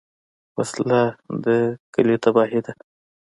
[0.57, 1.01] وسله
[1.43, 1.45] د
[1.93, 2.73] کلي تباهي ده